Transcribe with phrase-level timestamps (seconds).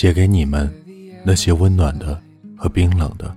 [0.00, 0.72] 写给你们
[1.22, 2.18] 那些温暖的
[2.56, 3.36] 和冰冷的。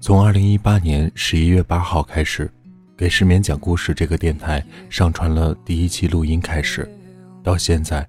[0.00, 2.50] 从二零一八年十一月八号开始，
[2.96, 6.90] 给失眠讲故事这个电台上传了第一期录音开始，
[7.40, 8.04] 到现在，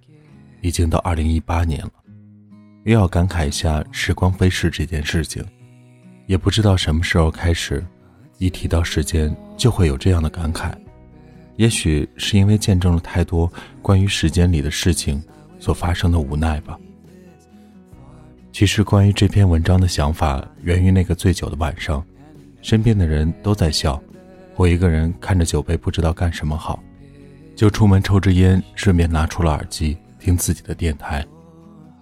[0.62, 1.92] 已经到二零一八年了。
[2.86, 5.46] 又要感慨一下时光飞逝这件事情，
[6.26, 7.86] 也不知道什么时候开始，
[8.40, 10.74] 一提到时间就会有这样的感慨。
[11.58, 13.48] 也许是因为见证了太多
[13.84, 15.24] 关于时间里的事情
[15.62, 16.78] 所发生的无奈吧。
[18.52, 22.04] 其实，关于这篇文章的想法源于那个醉酒的晚上，
[22.62, 24.02] 身边的人都在笑，
[24.58, 26.84] 我一个人看着酒杯不知道干什么好，
[27.56, 31.26] 就出门抽支烟，顺便拿出了耳机听自己的电台。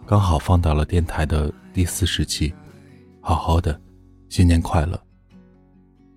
[0.07, 2.51] 刚好放到了电台的第四十期，
[3.21, 3.79] 好好的，
[4.27, 4.99] 新年快乐。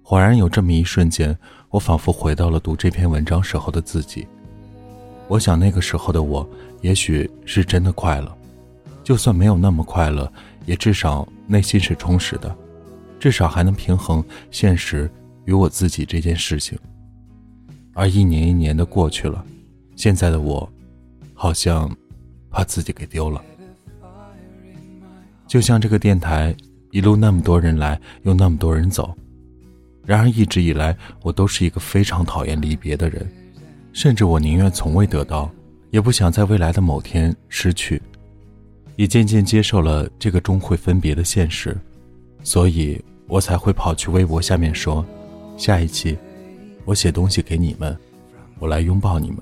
[0.02, 1.36] 恍然有这么一瞬间，
[1.68, 4.26] 我仿佛回到了读这篇文章时候的自己。
[5.32, 6.46] 我想那个时候的我，
[6.82, 8.30] 也许是真的快乐，
[9.02, 10.30] 就算没有那么快乐，
[10.66, 12.54] 也至少内心是充实的，
[13.18, 15.10] 至少还能平衡现实
[15.46, 16.78] 与我自己这件事情。
[17.94, 19.42] 而一年一年的过去了，
[19.96, 20.70] 现在的我，
[21.32, 21.90] 好像
[22.50, 23.42] 把自己给丢了。
[25.46, 26.54] 就像这个电台，
[26.90, 29.16] 一路那么多人来，又那么多人走。
[30.04, 33.26] 然而一直以来，我都是一个非常讨厌离别的人，
[33.92, 35.50] 甚至我宁愿从未得到，
[35.90, 38.00] 也不想在未来的某天失去。
[38.96, 41.76] 也渐渐接受了这个终会分别的现实，
[42.44, 45.04] 所以我才会跑去微博下面说
[45.56, 46.16] ：“下一期，
[46.84, 47.96] 我写东西给你们，
[48.58, 49.38] 我来拥抱你们。”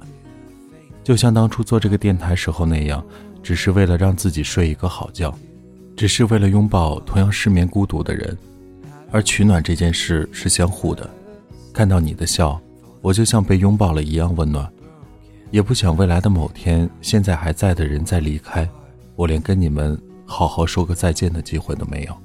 [1.03, 3.05] 就像当初做这个电台时候那样，
[3.43, 5.37] 只是为了让自己睡一个好觉。
[5.97, 8.39] 只是为了拥抱同样失眠孤独的人，
[9.11, 11.11] 而取暖这件事是相互的。
[11.75, 12.59] 看到你的笑，
[13.01, 14.71] 我就像被拥抱了一样温暖。
[15.51, 18.69] 也不想未来的某天，现在还在的人再离开，
[19.17, 22.17] 我连跟你们好好说个再见的机会都没有。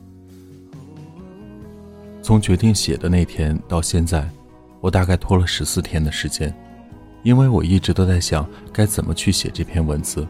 [2.21, 4.29] 从决定写的那天到现在，
[4.79, 6.53] 我大概拖了十四天的时间，
[7.23, 10.27] 因为我一直都在想该怎么去写这篇文字，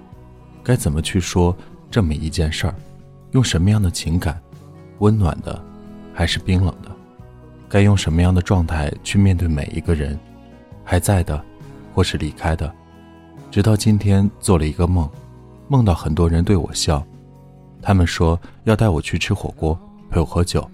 [0.63, 1.55] 该怎么去说
[1.91, 2.75] 这么一件事儿。
[3.31, 4.41] 用什么样的情感，
[4.99, 5.61] 温暖的，
[6.13, 6.89] 还是冰冷的？
[7.67, 10.17] 该用什么样的状态去面对每一个人，
[10.85, 11.43] 还在的，
[11.93, 12.71] 或是离开的？
[13.51, 15.09] 直到今天做了一个梦，
[15.67, 17.05] 梦到很多人对我笑，
[17.81, 19.77] 他们说要带我去吃火锅，
[20.11, 20.69] 陪我喝酒，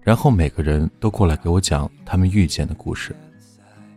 [0.00, 3.14] 然后每个人都过来给我讲他们遇见的故事。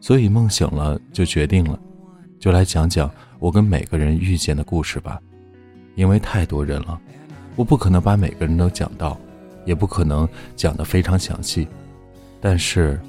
[0.02, 1.78] 所以梦醒了，就决定了，
[2.40, 3.10] 就来讲讲
[3.40, 5.20] 我跟每个人遇见的故事吧，
[5.96, 7.00] 因为太多人了。
[7.56, 9.18] 我不可能把每个人都讲到，
[9.66, 11.68] 也不可能讲得非常详细，
[12.40, 13.00] 但是，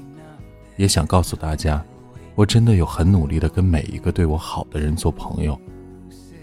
[0.75, 1.81] 也想告诉大家，
[2.39, 5.59] 我真的有很努力的跟每一个对我好的人做朋友，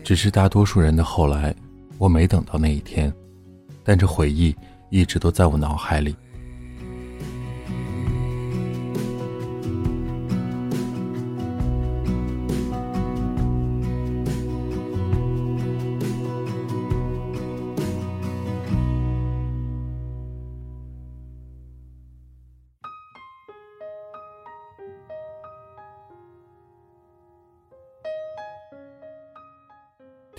[0.04, 1.56] 只是大多数人的后来，
[1.96, 3.10] 我没等到那一天，
[3.82, 4.54] 但这回忆
[4.90, 6.14] 一直都在我脑海里。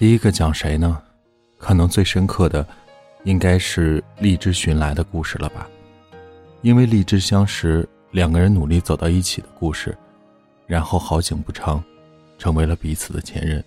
[0.07, 0.97] 第一个讲谁呢？
[1.57, 2.65] 可能最深刻的，
[3.25, 5.67] 应该是荔枝寻来的故事了吧。
[6.61, 9.93] 因为荔枝相识，两个人努力走到一起的故事，
[10.65, 11.83] 然后好景不长，
[12.37, 13.61] 成为了彼此的前任。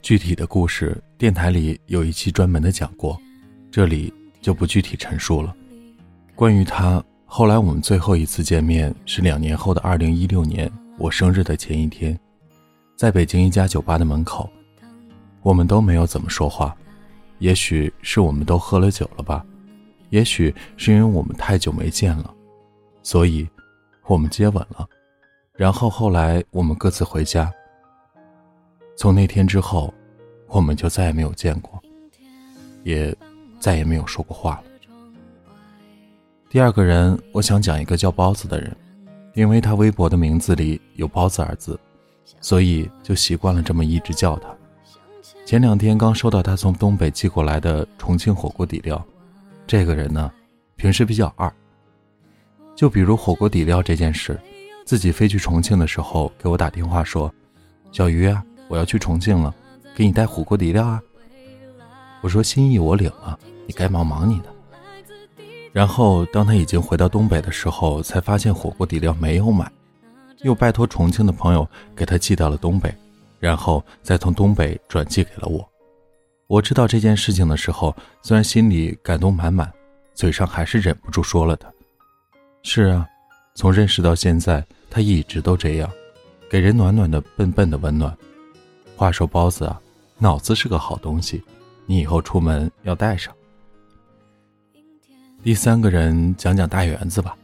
[0.00, 3.20] 具体的故事，电台里有一期专门的讲过，
[3.68, 5.52] 这里就不具体陈述了。
[6.36, 12.16] 关于他，后来我们最后一次见面是两年后的二零一六年我生日的前一天，
[12.94, 14.48] 在北京一家酒吧的门口。
[15.42, 16.76] 我们都没有怎么说话，
[17.38, 19.44] 也许是我们都喝了酒了吧，
[20.10, 22.34] 也许是因为我们太久没见了，
[23.02, 23.48] 所以，
[24.06, 24.86] 我们接吻了，
[25.54, 27.52] 然后后来我们各自回家。
[28.96, 29.94] 从那天之后，
[30.48, 31.80] 我们就再也没有见过，
[32.82, 33.16] 也
[33.60, 34.64] 再也没有说过话了。
[36.50, 38.76] 第二个人，我想讲一个叫包子的人，
[39.34, 41.78] 因为他微博的名字里有“包子”二字，
[42.40, 44.48] 所以就习惯了这么一直叫他。
[45.48, 49.02] 前两天刚收到他从东北寄过来的重庆火锅底料，
[49.66, 50.30] 这个人呢，
[50.76, 51.50] 平时比较二。
[52.76, 54.38] 就比如火锅底料这件事，
[54.84, 57.32] 自己飞去重庆的时候给我打电话说
[57.92, 59.54] ：“小鱼啊，我要去重庆了，
[59.96, 61.00] 给你带火锅底料啊。”
[62.20, 64.54] 我说：“心意我领了，你该忙忙你的。”
[65.72, 69.72] 然后当他已经回到东北的时候，才发现火锅底料没有买，
[70.42, 71.66] 又拜托重庆的朋友
[71.96, 72.94] 给他寄到了东北。
[73.38, 75.68] 然后再从东北转寄给了我，
[76.46, 79.72] 我知道这件事情的时候，虽然心里感动满满，
[80.14, 81.72] 嘴上还是忍不住说了他。
[82.62, 83.06] 是啊，
[83.54, 85.90] 从认识到现在，他一直都这样，
[86.50, 88.16] 给人暖暖的、笨笨的温暖。
[88.96, 89.80] 话说包子啊，
[90.18, 91.42] 脑子是个好东西，
[91.86, 93.32] 你以后出门要带上。
[95.44, 97.36] 第三个人讲讲大园子吧。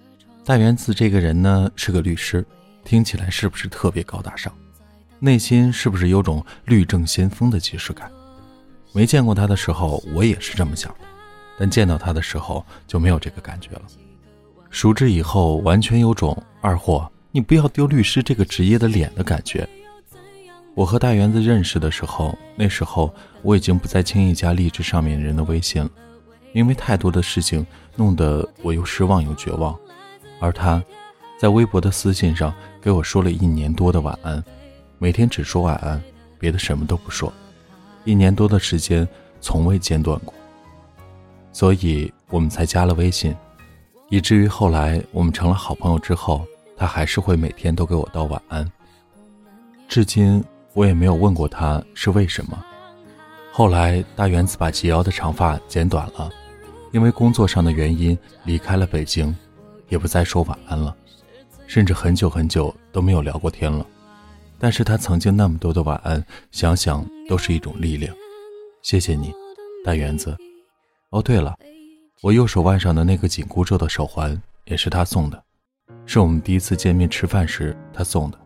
[0.45, 2.45] 大园子这个人呢，是个律师，
[2.85, 4.53] 听起来是不是特别高大上？
[5.21, 8.11] 内心是不是有种律政先锋的即视感？
[8.93, 11.07] 没见过他的时候，我也是这么想的，
[11.59, 13.83] 但见到他的时候就没有这个感觉了。
[14.71, 19.69] 熟知以后，完全有种二货，你不要丢律师这个职业的脸的感觉。
[20.75, 23.13] 我和大园子认识的时候，那时候
[23.43, 25.91] 我已经不再轻易加励志上面人的微信了，
[26.53, 27.65] 因为太多的事情
[27.97, 29.79] 弄得我又失望又绝望。
[30.41, 30.83] 而他，
[31.39, 32.53] 在微博的私信上
[32.83, 34.43] 给我说了一年多的晚安，
[34.99, 36.03] 每天只说晚安，
[36.39, 37.33] 别的什么都不说，
[38.05, 39.07] 一年多的时间
[39.41, 40.33] 从未间断过。
[41.53, 43.35] 所以我们才加了微信，
[44.09, 46.45] 以至于后来我们成了好朋友之后，
[46.77, 48.71] 他还是会每天都给我道晚安。
[49.89, 50.43] 至今
[50.73, 52.65] 我也没有问过他是为什么。
[53.53, 56.31] 后来大园子把及腰的长发剪短了，
[56.93, 59.35] 因为工作上的原因离开了北京。
[59.91, 60.97] 也不再说晚安了，
[61.67, 63.87] 甚至很久很久都没有聊过天了。
[64.65, 68.17] 但是他曾经那么多的晚安，想想都是一种力量。
[68.81, 69.31] 谢谢你，
[69.85, 70.35] 大园子。
[71.11, 71.55] 哦，对了，
[72.23, 75.45] 我右手腕上的那个紧箍咒的手环也是他送的，
[76.07, 78.39] 是我们第一次见面吃饭时他送的，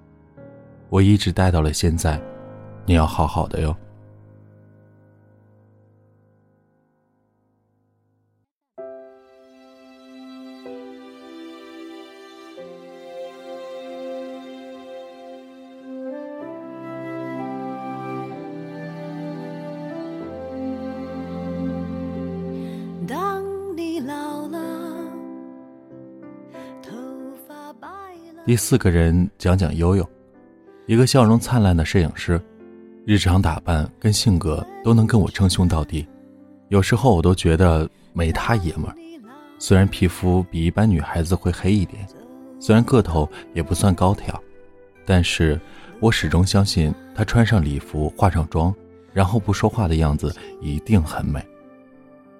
[0.88, 2.20] 我一直戴到了现在。
[2.84, 3.72] 你要好好的哟。
[28.48, 30.08] 第四个人讲讲悠悠，
[30.86, 32.40] 一个笑容灿烂的摄影师，
[33.04, 36.08] 日常打扮跟性格都能跟我称兄道弟，
[36.68, 38.96] 有时候我都觉得没他爷们儿。
[39.58, 42.08] 虽然皮肤比一般女孩子会黑一点，
[42.58, 44.42] 虽然个头也不算高挑，
[45.04, 45.60] 但是
[46.00, 48.74] 我始终相信他穿上礼服、化上妆，
[49.12, 51.46] 然后不说话的样子一定很美。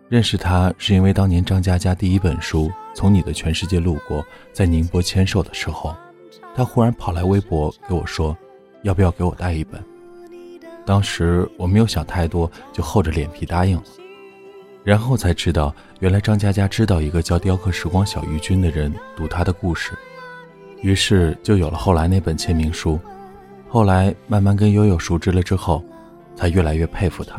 [0.09, 4.23] 认识他是因为当年张嘉佳第一本书《从你的全世界路过》
[4.55, 5.95] 在宁波签售的时候，
[6.55, 8.35] 他忽然跑来微博给我说
[8.85, 9.79] ：“要不要给我带一本？”
[10.87, 13.83] 当时我没有想太多，就厚着脸皮答应了。
[14.83, 19.93] 然后才知道，原来张嘉佳知道一个叫“雕刻时光小鱼君”的人读他的故事，
[20.81, 22.99] 于是就有了后来那本签名书。
[23.69, 25.85] 后来慢慢跟悠悠熟知了之后，
[26.35, 27.39] 才越来越佩服他。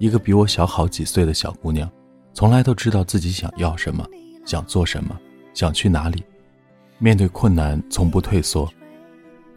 [0.00, 1.86] 一个比我小好几岁的小姑娘，
[2.32, 4.02] 从来都知道自己想要什么，
[4.46, 5.14] 想做什么，
[5.52, 6.24] 想去哪里，
[6.96, 8.66] 面对困难从不退缩。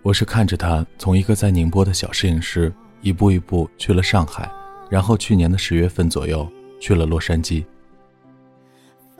[0.02, 4.52] 我是看着她从一个在宁波的小摄影师，一步一步去了上海，
[4.90, 6.46] 然后去年的十月份左右
[6.78, 7.64] 去了洛杉矶。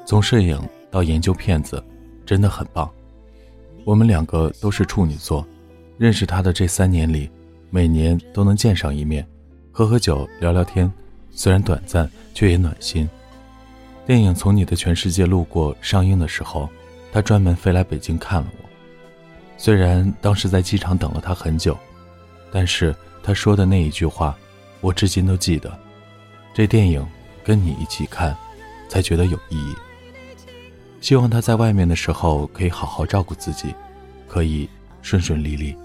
[0.06, 0.60] 从摄影
[0.92, 1.82] 到研究片子，
[2.26, 2.92] 真的很棒。
[3.86, 5.48] 我们两个都是处女座，
[5.98, 7.32] 认识她的这三年里，
[7.70, 9.26] 每年都能见上一面，
[9.72, 10.92] 喝喝酒，聊聊天。
[11.36, 13.10] 虽然短暂，却也暖心。
[14.06, 16.70] 电影《从你的全世界路过》上映的时候，
[17.12, 18.70] 他专门飞来北京看了我。
[19.58, 21.78] 虽然当时在机场等了他很久，
[22.52, 24.38] 但是他说的那一句话，
[24.82, 25.72] 我至今都记得。
[26.54, 27.06] 这电影
[27.44, 28.36] 跟你一起看，
[28.88, 29.74] 才觉得有意义。
[31.02, 33.74] 希望他在外面的时候可以好好照顾自己，
[34.28, 34.70] 可以
[35.02, 35.76] 顺顺利利。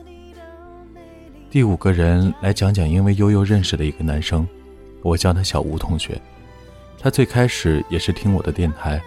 [1.51, 4.47] 第五个人来讲讲，因为悠悠认识的一个男生。
[5.03, 6.21] 我叫他小吴同学，
[6.99, 9.01] 他最开始也是听我的电台，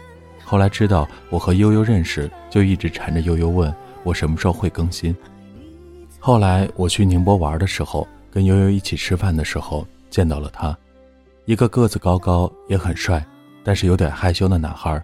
[0.43, 5.15] 后来知道我和悠悠认识，就一直缠着悠悠问我什么时候会更新。
[6.19, 10.77] 后来我去宁波玩的时候，跟悠悠一起吃饭的时候见到了他，
[11.45, 13.25] 一个个子高高也很帅，
[13.63, 15.03] 但是有点害羞的男孩。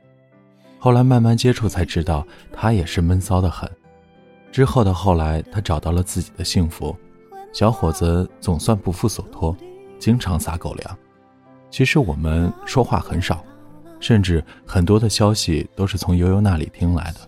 [0.79, 3.69] 后来慢慢接触才知道他也是闷骚的很。
[4.51, 6.95] 之后的后来，他找到了自己的幸福，
[7.51, 9.55] 小伙子总算不负所托。
[9.99, 10.97] 经常撒狗粮，
[11.69, 13.43] 其实我们说话很少，
[13.99, 17.19] 甚至很多的消息都是从悠悠那里听来的。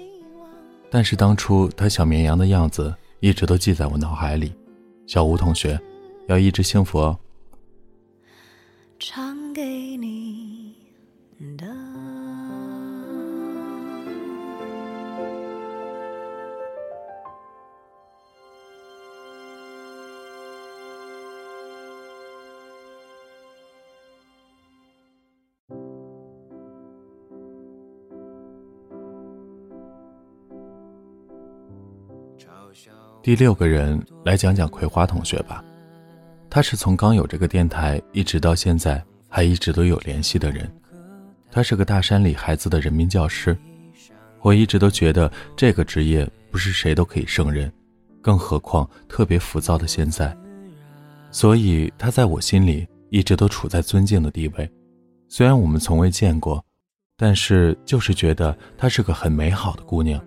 [0.90, 4.54] 但是当初他小绵羊的样子一直都记在我脑海里。
[5.06, 5.80] 小吴同学，
[6.28, 7.18] 要一直幸福哦。
[9.00, 10.19] 唱给你
[33.22, 35.64] 第六个人来讲讲葵花同学吧，
[36.50, 40.72] 他是从刚有这个电台一直到现在还一直都有联系的人。
[41.52, 43.58] 他是个大山里孩子的人民教师，
[44.42, 47.70] 我一直都觉得这个职业不是谁都可以胜任，
[48.22, 50.36] 更何况特别浮躁的现在，
[51.30, 54.70] 所以他在我心里一直都处在尊敬的地位。
[55.28, 56.64] 虽然我们从未见过，
[57.18, 60.20] 但是就是觉得她是个很美好的姑娘。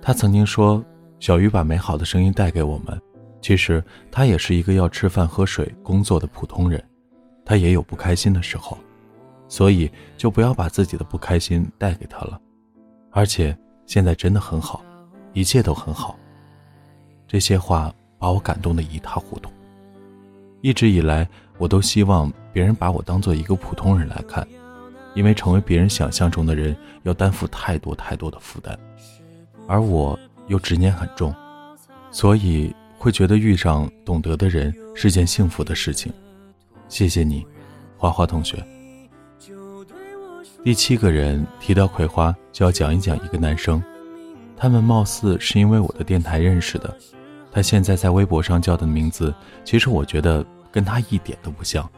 [0.00, 0.82] 她曾经说
[1.18, 3.00] ：“小鱼把美好的声音带给我们。”
[3.40, 6.82] 其实他也是一个要吃饭、喝水、工作的普通人，
[7.44, 8.78] 他也有不开心的时候。
[9.46, 12.40] 所以就不要把自己的不开心带给他了，
[13.10, 14.82] 而且现在真的很好，
[15.34, 16.18] 一切都很好。
[17.28, 19.50] 这些话把我感动得一塌糊涂。
[20.62, 21.28] 一直以来，
[21.58, 24.48] 我都希望别人把我当做一个普通人来看，
[25.14, 28.76] 因为成为别人想象中的人要担负太多太多的负担，
[29.68, 31.34] 而我又执念很重，
[32.10, 36.12] 所以会觉得遇上懂得的人是件幸福的事情。
[36.88, 37.46] 谢谢你，
[37.96, 38.64] 花花同学。
[40.62, 43.82] 第七个人提到葵花，就要讲一讲一个男生。
[44.56, 46.96] 他们貌似是因为我的电台认识的。
[47.52, 49.34] 他现在在微博上叫的名字，
[49.64, 51.88] 其实我觉得跟他一点都不像。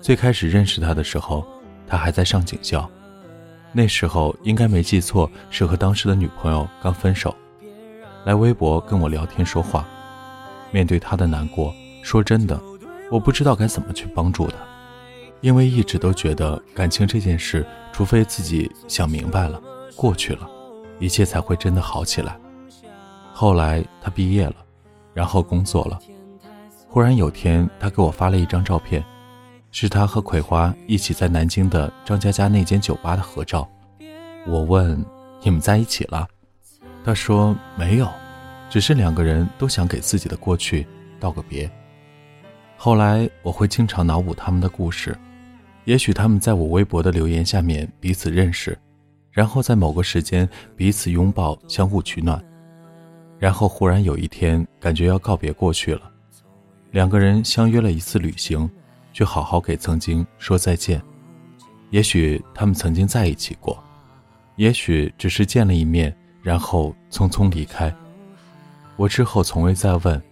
[0.00, 1.46] 最开始认识他的时候，
[1.86, 2.90] 他还在上警校，
[3.72, 7.34] 那时候应该没记错，是和当时的女朋友刚分手，
[8.24, 9.86] 来微博跟我聊天说话。
[10.70, 12.60] 面对他的难过，说真的，
[13.10, 14.56] 我不知道该怎么去帮助他。
[15.40, 19.60] 因为一直都觉得感情这件事，除非自己想明白了，
[19.94, 20.48] 过去了，
[20.98, 22.36] 一切才会真的好起来。
[23.32, 24.56] 后来他毕业了，
[25.12, 25.98] 然后工作了。
[26.88, 29.04] 忽然有天，他给我发了一张照片，
[29.70, 33.68] 是他和葵花一起在南京的张佳佳那间酒吧的合照。
[34.46, 35.04] 我问
[35.42, 36.26] ：“你们在一起了？”
[37.04, 38.10] 他说：“没有，
[38.70, 40.86] 只是两个人都想给自己的过去
[41.20, 41.70] 道个别。”
[42.76, 45.16] 后来我会经常脑补他们的故事。
[45.84, 48.76] 也许他们在我微博的留言下面彼此认识，
[49.30, 52.42] 然后在某个时间彼此拥抱，相互取暖，
[53.38, 56.10] 然后忽然有一天感觉要告别过去了，
[56.92, 58.68] 两个人相约了一次旅行，
[59.12, 61.02] 去好好给曾经说再见。
[61.90, 63.78] 也许他们曾经在一起过，
[64.56, 67.92] 也许只是见了一面，然后匆匆离开。
[68.96, 70.22] 我之后从未再问，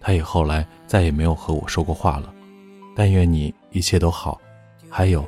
[0.00, 2.34] 他也后来再也没有和我说过话了。
[2.96, 4.38] 但愿你一切都好。
[4.90, 5.24] 还有，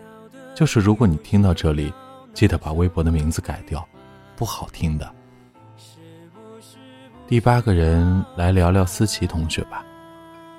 [0.55, 1.91] 就是如果你听到这里，
[2.35, 3.87] 记得把微博的名字改掉，
[4.35, 5.09] 不好听的。
[7.29, 9.85] 第八个人来聊聊思琪同学吧，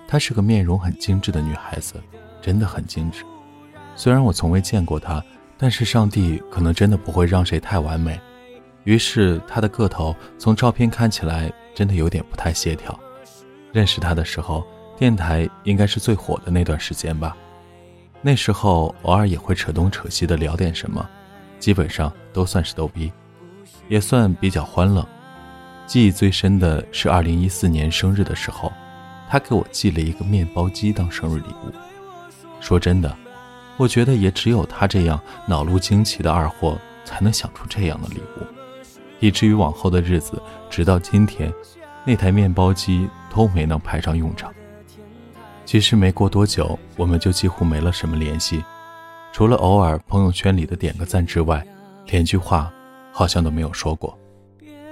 [0.08, 2.01] 她是个面容很精致的女孩子，
[2.41, 3.24] 真的很精致。
[3.96, 5.24] 虽然我从未见过她，
[5.58, 8.20] 但是上帝可能真的不会让谁太完美。
[8.86, 12.98] 于是他的个头从照片看起来真的有点不太协调。
[13.74, 14.65] 认识他的时候，
[14.98, 17.36] 电台应该是最火的那段时间吧。
[18.22, 21.08] 那时候偶尔也会扯东扯西的聊点什么，
[21.60, 23.12] 基本上都算是逗逼，
[23.89, 25.08] 也算比较欢乐。
[25.86, 28.72] 记忆最深的是二零一四年生日的时候，
[29.30, 31.72] 他给我寄了一个面包机当生日礼物。
[32.60, 33.15] 说真的，
[33.77, 38.54] 我觉得也只有他这样脑路惊奇的二货才能想出这样的礼物，
[39.25, 40.39] 以至于往后的日子，
[40.70, 41.51] 直到今天，
[42.05, 44.53] 那台面包机都没能派上用场。
[45.65, 48.63] 其实没过多久，我们就几乎没了什么联系，
[49.34, 51.65] 除了偶尔朋友圈里的点个赞之外，
[52.05, 52.72] 连句话
[53.12, 54.15] 好像都没有说过。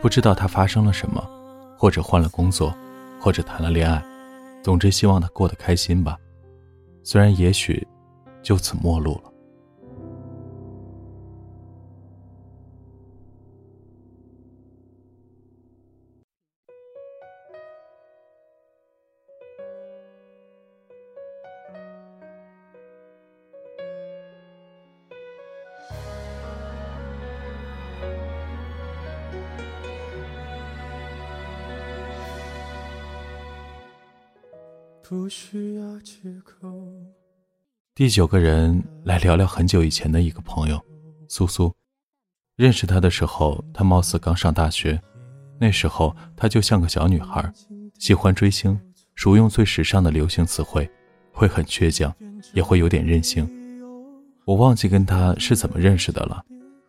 [0.01, 1.23] 不知道他发生了什么，
[1.77, 2.75] 或者换了工作，
[3.19, 4.03] 或者谈了恋爱，
[4.63, 6.17] 总之希望他过得开心吧。
[7.03, 7.87] 虽然也许
[8.41, 9.32] 就此陌路了。
[35.35, 36.13] 需要借
[36.45, 36.69] 口
[37.95, 40.79] 第九个人来聊聊很久以前的一个朋友，
[41.27, 41.73] 苏苏。
[42.55, 45.01] 认识他的时候，他貌似刚上大学，
[45.59, 47.51] 那时候他就像个小女孩，
[47.97, 48.79] 喜欢追星，
[49.15, 50.87] 熟用最时尚的流行词汇，
[51.31, 52.13] 会很倔强，
[52.53, 53.49] 也会有点任性。
[54.45, 56.43] 我忘记跟他是怎么认识的了，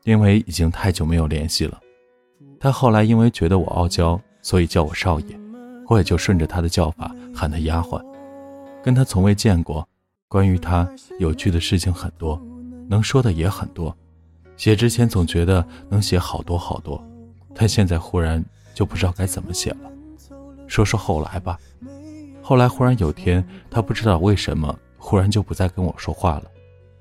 [0.04, 1.80] 因为已经太久没有联系了。
[2.60, 5.40] 他后来因为觉得我傲娇，所以叫我少爷。
[5.88, 8.02] 我也就顺着他的叫法喊他丫鬟，
[8.84, 9.88] 跟他从未见过，
[10.28, 10.86] 关于他
[11.18, 12.38] 有趣的事情很多，
[12.86, 13.96] 能说的也很多，
[14.58, 17.02] 写之前总觉得能写好多好多，
[17.54, 19.90] 但现在忽然就不知道该怎么写了。
[20.66, 21.58] 说说后来吧。
[22.42, 26.44] 后来忽然有天，他不知道为什么，忽然就不再跟我说话了，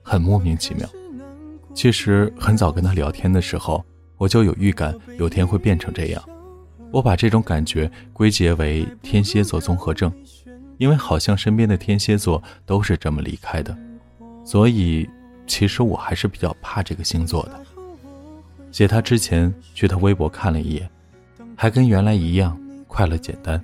[0.02, 0.88] 很莫名其妙。
[1.74, 3.84] 其实很早跟他聊天的时候，
[4.16, 6.24] 我就有预感有天会变成这样。
[6.92, 10.10] 我把这种感觉归结为天蝎座综合症，
[10.84, 13.74] 因为好像身边的天蝎座都是这么离开的，
[14.44, 15.10] 所以
[15.48, 17.66] 其实我还是比较怕这个星座的。
[18.70, 20.90] 写他之前去他微博看了一眼，
[21.56, 23.64] 还跟原来一样快乐简单，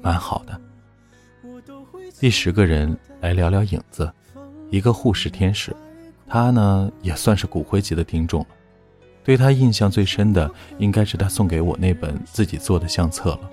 [0.00, 0.60] 蛮好的。
[2.20, 4.08] 第十个人来聊聊影子，
[4.70, 5.74] 一个护士天使，
[6.28, 8.46] 他呢也算是骨灰级的听众了。
[9.24, 13.50] 对他印象最深的应该是他送给我那本自己做的相册了，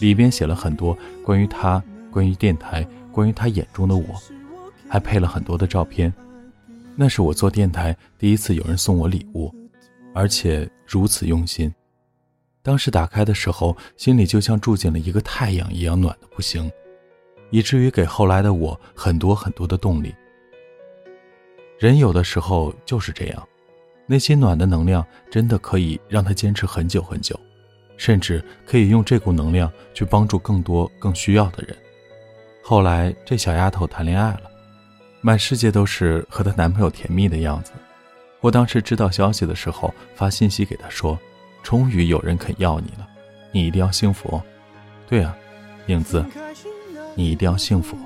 [0.00, 1.80] 里边写了很多关于他、
[2.14, 4.04] 关于电台、关于他眼中的我，
[4.88, 6.14] 还配了很多的照片。
[6.94, 9.52] 那是我做电台第一次有人送我礼物。
[10.14, 11.74] 而且如此用心，
[12.62, 16.70] 当时打开的时候，心里就像住进了一个太阳一样暖的不行，
[17.50, 20.14] 以至于给后来的我很多很多的动力。
[21.80, 23.48] 人有的时候就是这样，
[24.06, 27.36] 那些暖的能量真的可以让他坚持很久很久，
[27.96, 31.76] 甚至可以用这股能量去帮助更多更需要的人。
[32.66, 34.50] 后来这小丫头谈恋爱了，
[35.20, 37.72] 满世界都是和她男朋友甜蜜的样子。
[38.40, 41.18] 我当时知道消息的时候，发信息给他说
[41.62, 43.06] ：“终于有人肯要你了，
[43.52, 44.40] 你一定要幸福。”
[45.06, 45.36] 对啊，
[45.88, 46.24] 影子，
[47.14, 47.98] 你一定要幸福。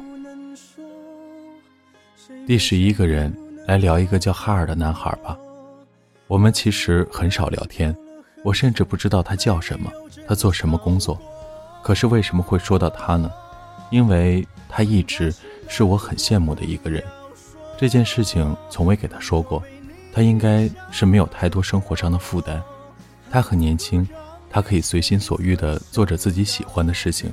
[2.44, 3.32] 第十一个人
[3.64, 5.38] 来聊一个叫哈尔的男孩吧。
[6.26, 7.96] 我们其实很少聊天，
[8.42, 9.88] 我甚至不知道他叫什么，
[10.26, 11.16] 他做什么工作。
[11.80, 13.30] 可是为什么会说到他呢？
[13.90, 15.34] 因为他一直
[15.68, 17.02] 是我很羡慕的一个人。
[17.78, 19.62] 这件事情从未给他说过。
[20.10, 22.60] 他应该是没有太多生活上的负担，
[23.30, 24.08] 他很年轻，
[24.50, 27.32] 他可以随心所欲地做着自己喜欢的事情，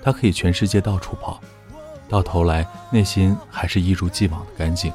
[0.00, 1.40] 他可以全世界到处跑，
[2.08, 4.92] 到头来内心还是一如既往的干净。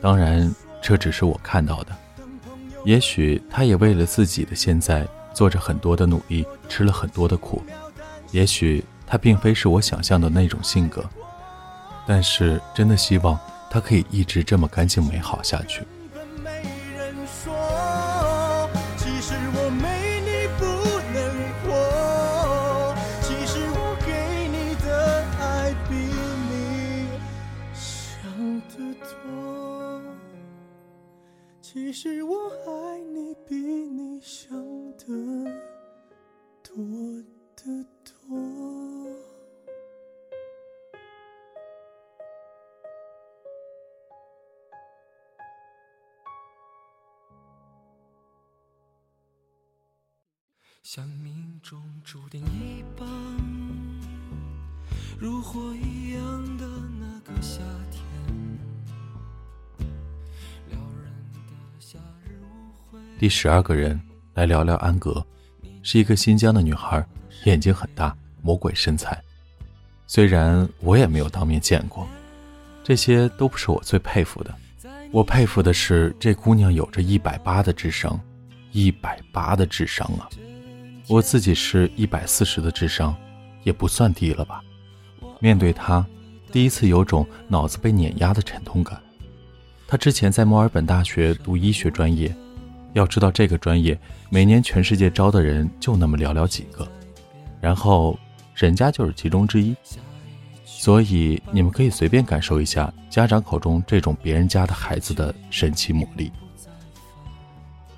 [0.00, 1.96] 当然，这只是我看到的，
[2.84, 7.60] 也许他也为了自己的现在做着很多的努力，吃了很多的苦，
[8.30, 11.04] 也许他并非是我想象的那种性格，
[12.06, 13.38] 但是真的希望
[13.70, 15.82] 他可以一直这么干净美好下去。
[50.88, 53.04] 像命中注定一般，
[55.18, 56.64] 如火一样的
[57.00, 58.00] 那个夏天。
[63.18, 64.00] 第十二个人
[64.34, 65.26] 来聊聊安格，
[65.82, 67.04] 是一个新疆的女孩，
[67.46, 69.20] 眼睛很大，魔鬼身材。
[70.06, 72.06] 虽然我也没有当面见过，
[72.84, 74.54] 这些都不是我最佩服的。
[75.10, 78.20] 我佩服的是这姑娘有着一百八的智商，
[78.70, 80.30] 一百八的智商啊！
[81.08, 83.14] 我自己是一百四十的智商，
[83.62, 84.60] 也不算低了吧？
[85.38, 86.04] 面对他，
[86.50, 89.00] 第一次有种脑子被碾压的沉痛感。
[89.86, 92.34] 他之前在墨尔本大学读医学专业。
[92.92, 93.98] 要知道这个专业
[94.30, 96.88] 每年全世界招的人就那么寥寥几个，
[97.60, 98.18] 然后
[98.54, 99.76] 人家就是其中之一，
[100.64, 106.32] 所以你们可以随便感受一下家长口中这种别人家的孩子的神奇魔力。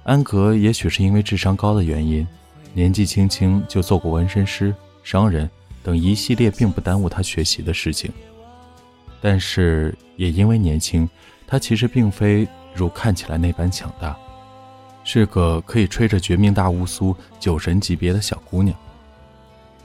[0.03, 2.27] 安格也许是因为智商高的原因，
[2.75, 5.49] 年纪轻轻就做过纹身师、商人
[5.83, 8.13] 等一系列并不耽误他学习的事情，
[9.21, 11.09] 但是也因为年轻，
[11.47, 14.17] 他其实并非如看起来那般强大。
[15.05, 18.77] 是个可以吹着绝命大乌苏、酒神级别的小姑娘。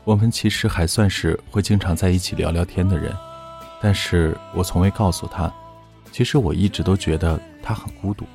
[0.03, 3.15] 我们其实还算是会经常在一起聊聊天的人，
[3.81, 5.49] 但是我从未告诉她，
[6.11, 8.25] 其实我一直都觉得她很孤独。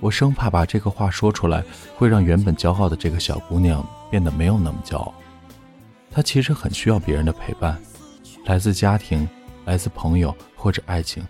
[0.00, 1.62] 我生怕把这个话说出来，
[1.96, 5.14] 会让原本骄傲的这个小姑娘变得没有那么骄傲。
[6.10, 7.78] 她其实很需要别人的陪伴，
[8.46, 9.28] 来自家庭、
[9.64, 11.22] 来自朋友或者爱情。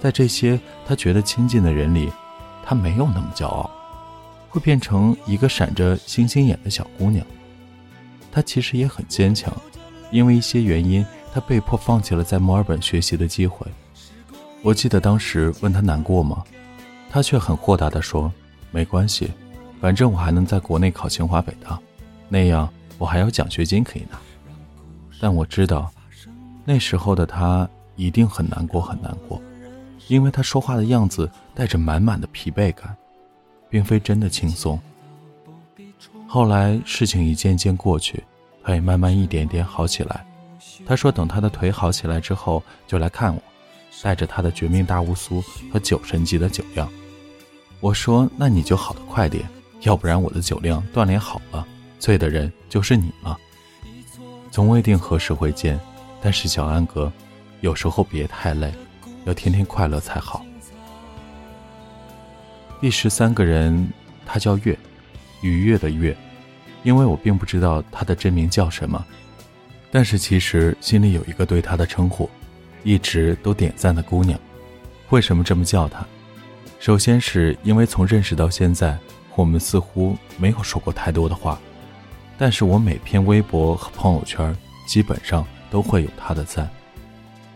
[0.00, 2.12] 在这些她觉得亲近的人里，
[2.64, 3.70] 她没有那么骄傲。
[4.48, 7.24] 会变成一个闪着星星眼的小姑娘。
[8.30, 9.50] 她其实也很坚强，
[10.10, 13.66] 因为一些原因，她被迫放弃了在墨尔本学习的机会。
[14.60, 16.44] 我记得当时问她难过吗？
[17.12, 18.32] 他却很豁达地说
[18.72, 19.30] ：“没关系，
[19.82, 21.78] 反正我还能在国内考清华北大，
[22.26, 24.18] 那样我还有奖学金可以拿。”
[25.20, 25.92] 但我知道，
[26.64, 29.38] 那时候的他一定很难过，很难过，
[30.08, 32.96] 因为他说话的样子带着满满的疲惫感，
[33.68, 34.80] 并非真的轻松。
[36.26, 38.24] 后来事情一件件过去，
[38.64, 40.24] 他也慢慢一点点好起来。
[40.86, 43.42] 他说等他的腿好起来之后就来看我，
[44.02, 46.90] 带着他的绝命大乌苏和酒神级的酒量。
[47.82, 49.44] 我说那你就好的快点，
[49.80, 51.66] 要不然我的酒量锻炼好了，
[51.98, 53.36] 醉的人就是你了。
[54.52, 55.78] 总未定何时会见，
[56.20, 57.12] 但是小安哥，
[57.60, 58.72] 有时候别太累，
[59.24, 60.46] 要天天快乐才好。
[62.80, 63.92] 第十三个人，
[64.24, 64.78] 他叫月，
[65.40, 66.16] 愉悦的悦，
[66.84, 69.04] 因为我并不知道他的真名叫什么，
[69.90, 72.30] 但是其实心里有一个对他的称呼，
[72.84, 74.38] 一直都点赞的姑娘。
[75.10, 76.06] 为什么这么叫她？
[76.82, 78.98] 首先是因为从认识到现在，
[79.36, 81.56] 我们似乎没有说过太多的话。
[82.36, 84.52] 但是我每篇微博和朋友圈
[84.84, 86.68] 基本上都会有他的赞，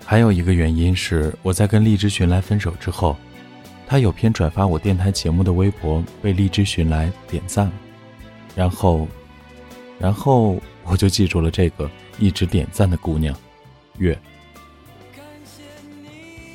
[0.04, 3.16] 还有一个原因是我在跟荔枝寻来分手之后，
[3.84, 7.68] 他有篇转发我电台节目的微博被荔枝寻来点赞，
[8.54, 9.08] 然后，
[9.98, 13.36] 然后我就记住了这个一直点赞的姑娘，
[13.98, 14.16] 月。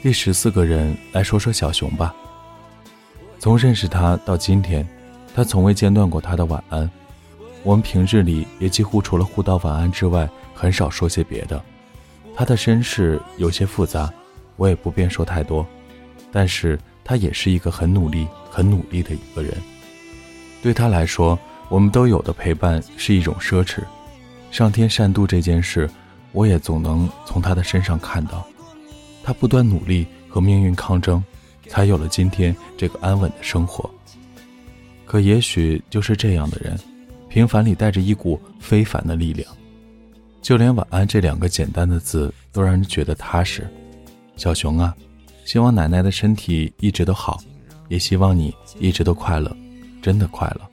[0.02, 2.16] 第十四个人来说说小熊吧。
[3.42, 4.88] 从认识他到今天，
[5.34, 6.88] 他从未间断过他的晚安。
[7.64, 11.60] 我们平日里也几乎除了互道晚安之外，很少说些别的。
[12.36, 14.14] 他的身世有些复杂，
[14.58, 15.66] 我也不便说太多。
[16.32, 19.52] 但是他也是一个很努力、很努力的一个人。
[20.62, 23.80] 对他来说，我们都有的陪伴是一种奢侈。
[24.52, 25.90] 上天善妒这件事，
[26.32, 28.46] 我也总能从他的身上看到。
[29.24, 31.24] 他不断努力和命运抗争，
[31.72, 33.90] 才有了今天这个安稳的生活。
[35.06, 36.78] 可也许就是这样的人。
[37.30, 39.50] 平凡里带着一股非凡的力量，
[40.42, 43.66] 就连“晚安”这两个简单的字都让人觉得踏实。
[44.36, 44.94] 小熊啊，
[45.46, 47.42] 希望奶奶的身体一直都好，
[47.88, 49.56] 也希望你一直都快乐，
[50.02, 50.70] 真的快乐。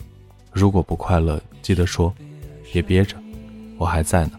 [0.50, 2.12] 如果不快乐，记得说，
[2.72, 3.16] 别憋着，
[3.76, 4.37] 我还在呢。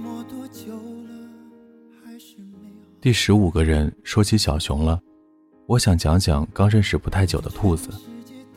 [0.00, 1.10] 寞多久了，
[2.02, 4.98] 还是没有第十五个人说起小熊了，
[5.66, 7.90] 我想讲讲刚认识不太久的兔子，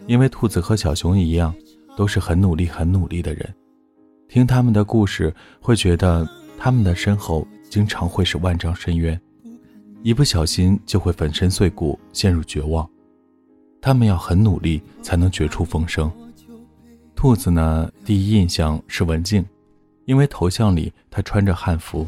[0.08, 1.54] 因为兔子和小熊一样，
[1.98, 3.54] 都是很努力、很努力的人。
[4.30, 6.28] 听他们的故事，会觉得
[6.58, 9.20] 他们的身后经常会是万丈深渊，
[10.02, 12.90] 一不小心就会粉身碎骨，陷入绝望。
[13.82, 16.10] 他们要很努力才能绝处逢生。
[17.16, 19.46] 兔子呢，第一印象是文静。
[20.06, 22.08] 因为头像里他穿着汉服，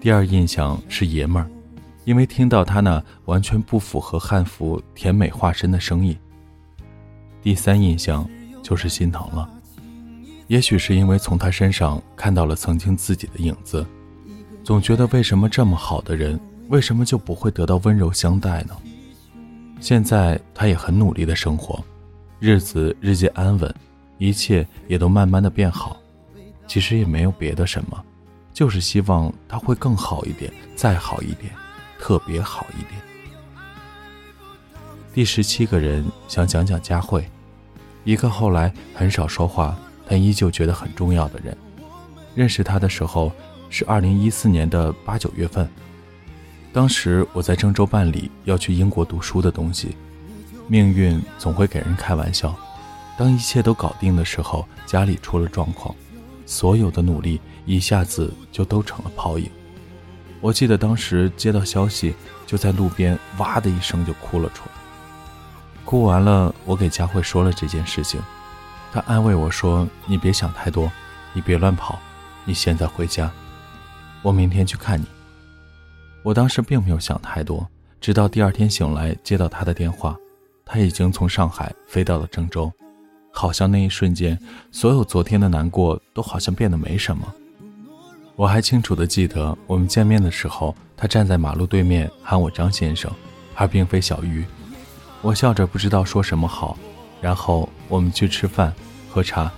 [0.00, 1.48] 第二印象是爷们儿，
[2.04, 6.16] 因为听到他那完全不符合汉服甜美化身的声音。
[7.42, 8.28] 第三印象
[8.62, 9.48] 就是心疼了，
[10.46, 13.86] 也许是因为从他身上看到了曾经自己的影子，
[14.62, 18.76] 总觉得为什么这么好的人，为什么就不会得到温柔相待呢？
[19.80, 21.82] 现在他也很努力的生活，
[22.40, 23.74] 日子日渐安稳，
[24.18, 25.96] 一切也都慢慢的变好。
[26.66, 28.04] 其实也没有别的什么，
[28.52, 31.52] 就是希望他会更好一点，再好一点，
[31.98, 33.00] 特别好一点。
[35.12, 37.28] 第十七个人想讲讲佳慧，
[38.02, 39.76] 一个后来很少说话，
[40.08, 41.56] 但依旧觉得很重要的人。
[42.34, 43.30] 认识他的时候
[43.70, 45.68] 是二零一四年的八九月份，
[46.72, 49.96] 当时我在郑州办理要去英国读书的东西。
[50.66, 52.56] 命运总会给人开玩笑，
[53.18, 55.94] 当一切都搞定的时候，家里出了状况。
[56.46, 59.48] 所有的努力一下子就都成了泡影。
[60.40, 62.14] 我记得当时接到消息，
[62.46, 64.70] 就在路边哇的一声就哭了出来。
[65.84, 68.20] 哭完了，我给佳慧说了这件事情，
[68.92, 70.90] 她安慰我说：“你别想太多，
[71.32, 71.98] 你别乱跑，
[72.44, 73.30] 你现在回家，
[74.22, 75.06] 我明天去看你。”
[76.22, 77.66] 我当时并没有想太多，
[78.00, 80.16] 直到第二天醒来接到她的电话，
[80.64, 82.72] 她已经从上海飞到了郑州，
[83.36, 84.38] 好像那一瞬间，
[84.70, 87.34] 所有昨天的难过都好像变得没什么。
[88.36, 93.10] 我还清楚的记得，我们见面的时候，他站在马路对面喊我张先生，
[93.56, 94.44] 而并非小鱼。
[95.20, 96.78] 我笑着不知道说什么好，
[97.20, 98.72] 然后我们去吃饭、
[99.10, 99.50] 喝茶。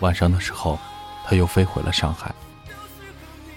[0.00, 0.78] 晚上的时候，
[1.24, 2.32] 他又飞回了上海。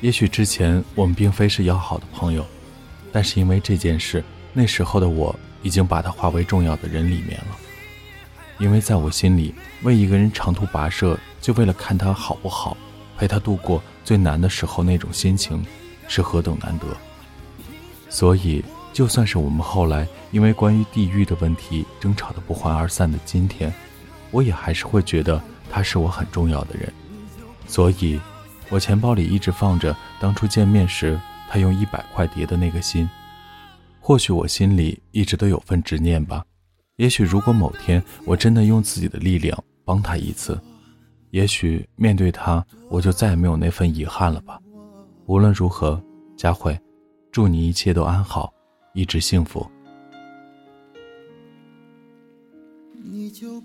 [0.02, 2.44] 也许之前我们并非是要好的朋友，
[3.12, 7.58] 但是因为这件事，那时候的我已经把他划为重要的人里面了。
[8.60, 12.76] 因为在我心里，为一个人长途跋涉，就为了看他好不好，
[13.18, 15.66] 陪他度过最难的时候，那种心情
[16.08, 16.86] 是何等难得。
[18.10, 23.74] 所以，就算是我们后来因为关于地狱的问题争吵的不欢而散的今天，
[24.30, 25.42] 我也还是会觉得
[25.72, 26.92] 他是我很重要的人。
[27.66, 28.20] 所以，
[28.70, 31.18] 我钱包里一直放着当初见面时
[31.50, 33.10] 他用一百块叠的那个心。
[34.02, 36.44] 或许我心里一直都有份执念吧。
[37.00, 40.60] 也许，如果某天我真的用自己的力量帮他一次，
[41.30, 44.60] 也许面对他，我就再也没有那份遗憾了吧。
[45.26, 46.04] 无论如何，
[46.36, 46.78] 佳慧，
[47.32, 48.54] 祝你一切都安好，
[48.94, 49.66] 一直幸福。
[53.02, 53.62] 你就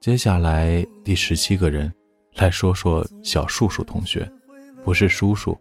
[0.00, 1.92] 接下来第十七个人，
[2.36, 4.26] 来说说小树树同学，
[4.82, 5.54] 不是叔叔，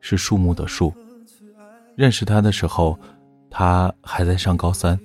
[0.00, 0.92] 是树木的树。
[1.94, 2.98] 认识他的时候，
[3.50, 5.00] 他还在上高三，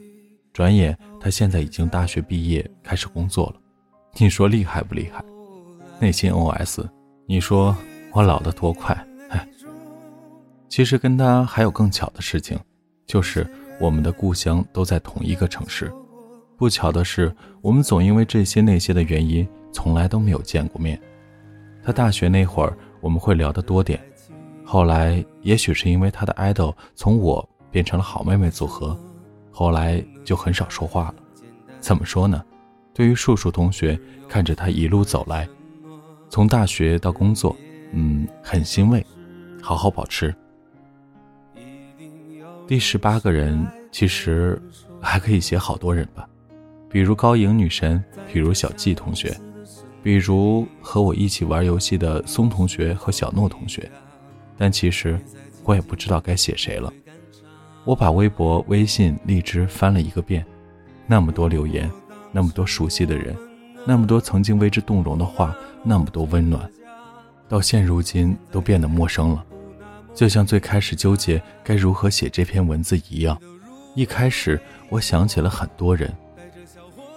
[0.52, 3.56] 转眼他现在已经大学毕业，开始工作了。
[4.18, 5.24] 你说厉害不厉害？
[5.98, 6.86] 内心 OS：
[7.26, 7.74] 你说
[8.12, 8.94] 我老得多快？
[9.30, 9.48] 哎，
[10.68, 12.60] 其实跟他还有更巧的事情，
[13.08, 13.50] 就是
[13.80, 15.90] 我们的故乡都在同一个城市。
[16.62, 21.02] 不巧的是，我们总因为这些那些的原因，从来都没有见过面。
[21.82, 24.00] 他大学那会儿，我们会聊得多点。
[24.64, 28.96] 后来，也许是因为他的 idol 从我变成了好妹妹组合，
[29.50, 31.16] 后来就很少说话了。
[31.80, 32.46] 怎么说呢？
[32.94, 35.50] 对于树树同学，看着他一路走来，
[36.30, 37.58] 从大学到工作，
[37.92, 39.04] 嗯，很欣慰。
[39.64, 40.32] 好好保持。
[42.68, 44.62] 第十八个人，其实
[45.02, 46.28] 还可以写好多人吧。
[46.92, 49.36] 比如高颖女神，比如小季同学，
[50.04, 53.90] 比如和我一起玩游戏的松同学和小诺同学，
[54.58, 55.20] 但其实
[55.64, 56.92] 我也不知道该写谁了。
[57.86, 60.46] 我把微博、微信、荔枝翻了一个遍，
[61.08, 61.90] 那么多留言，
[62.32, 63.36] 那么多熟悉的人，
[63.86, 66.70] 那么多曾经为之动容的话，那么多温暖，
[67.48, 69.46] 到现如今都变得陌生了。
[70.14, 73.42] 就像最开始纠结该如何写这篇文字一样，
[73.96, 76.14] 一开始我想起了很多人。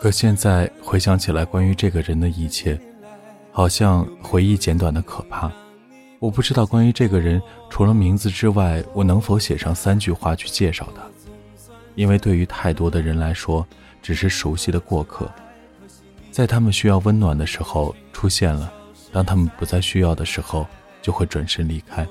[0.05, 2.79] 可现在回想起来，关于这个人的一切，
[3.51, 5.51] 好像回忆简短的可怕。
[6.19, 7.41] 我不知道关于这个人，
[7.71, 11.01] 除了名字之外，我能否写上三句话去介绍他？
[11.95, 13.67] 因为对于太多的人来说，
[14.03, 15.27] 只是熟悉的过客，
[16.31, 18.71] 在他们需要温暖的时候出现了，
[19.11, 20.67] 当他们不再需要的时候，
[21.01, 22.07] 就会转身离开。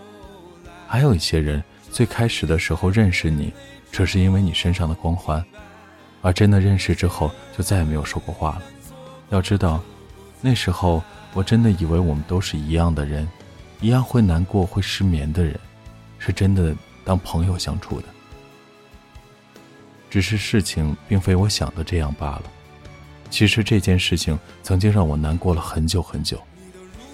[0.88, 3.54] 还有一些人，最开始的时候认识你，
[3.92, 5.46] 只是因为你身上的光环。
[6.24, 8.64] 而真的认识之后，就再也没有说过话了。
[9.30, 9.80] 要知道，
[10.42, 13.30] 那时候我真的以为我们都是一样的人，
[13.82, 15.60] 一样会难过、会失眠的人，
[16.18, 18.08] 是真的当朋友相处的。
[20.10, 22.44] 只是事情并非我想的这样罢了。
[23.30, 26.42] 其实这件事情曾经让我难过了很久很久，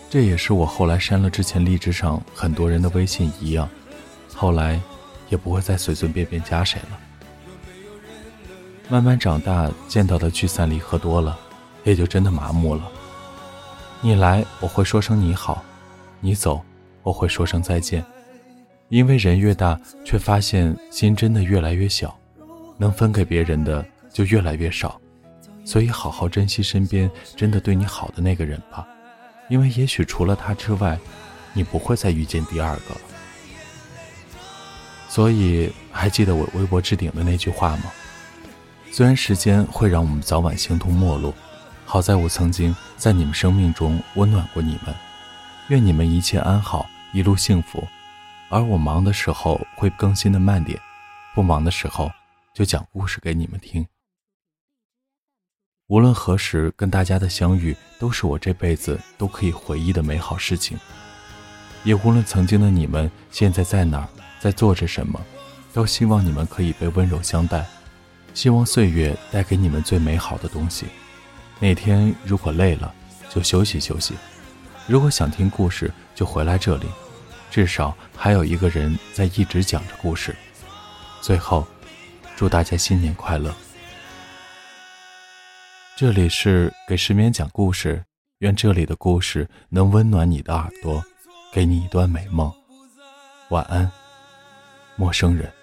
[0.10, 3.68] 这也是我后来删了之前荔枝上很多人的微信一样，
[4.36, 4.80] 后来
[5.30, 7.00] 也不会再随随便便加谁了。
[8.92, 11.38] 慢慢长大，见到的聚散离合多了，
[11.84, 12.82] 也就真的麻木了。
[14.02, 15.64] 你来，我会说声你好；
[16.20, 16.60] 你走，
[17.04, 18.04] 我会说声再见。
[18.88, 22.18] 因为人越大，却发现心真的越来越小，
[22.80, 25.00] 能分给别人的就越来越少。
[25.64, 28.88] 所以，好好珍惜身边真的对你好的那个人吧，
[29.50, 30.98] 因为也许除了他之外，
[31.54, 33.02] 你不会再遇见第二个了。
[35.08, 37.84] 所以，还记得我微博置顶的那句话吗？
[38.92, 41.34] 虽然时间会让我们早晚形同陌路，
[41.86, 44.94] 好在我曾经在你们生命中温暖过你们。
[45.70, 47.88] 愿你们一切安好，一路幸福。
[48.50, 50.80] 而我忙的时候会更新的慢点，
[51.36, 52.12] 不忙的时候
[52.56, 53.86] 就讲故事给你们听。
[55.88, 60.78] 无论何时跟大家的相遇，都是我这辈子都可以回忆的美好事情。
[61.84, 65.22] 也无论曾经的你们现在在哪儿，在做着什么，
[65.72, 67.66] 都希望你们可以被温柔相待，
[68.34, 70.86] 希望岁月带给你们最美好的东西。
[71.60, 72.94] 哪天如果累了，
[73.30, 74.14] 就休息休息；
[74.88, 76.86] 如果想听故事，就回来这里，
[77.52, 80.36] 至少还有一个人在一直讲着故事。
[81.22, 81.68] 最后，
[82.36, 83.54] 祝大家新年快乐！
[85.98, 88.04] 这里是给失眠讲故事，
[88.40, 91.04] 愿这里的故事能温暖你的耳朵。
[91.52, 92.54] 给你一段美梦，
[93.50, 93.92] 晚安，
[94.96, 95.59] 陌生人。